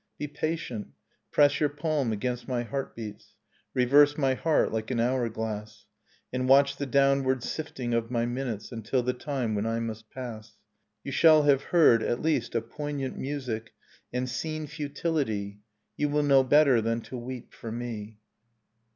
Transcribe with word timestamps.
Be 0.17 0.27
patient, 0.27 0.87
press 1.31 1.59
your 1.59 1.69
palm 1.69 2.11
against 2.11 2.47
my 2.47 2.63
heartbeats. 2.63 3.35
Reverse 3.75 4.17
my 4.17 4.33
heart 4.33 4.71
like 4.71 4.89
an 4.89 4.99
hour 4.99 5.29
glass. 5.29 5.85
And 6.33 6.49
watch 6.49 6.77
the 6.77 6.87
downward 6.87 7.43
sifting 7.43 7.93
of 7.93 8.09
my 8.09 8.25
minutes 8.25 8.71
Until 8.71 9.03
the 9.03 9.13
time 9.13 9.53
when 9.53 9.67
I 9.67 9.79
must 9.79 10.09
pass... 10.09 10.57
You 11.03 11.11
shall 11.11 11.43
have 11.43 11.65
heard, 11.65 12.01
at 12.01 12.19
least, 12.19 12.55
a 12.55 12.61
poignant 12.61 13.15
music 13.15 13.73
And 14.11 14.27
seen 14.27 14.65
futility; 14.65 15.59
You 15.97 16.09
will 16.09 16.23
know 16.23 16.41
better 16.43 16.81
than 16.81 17.01
to 17.01 17.15
weep 17.19 17.53
for 17.53 17.71
me. 17.71 18.17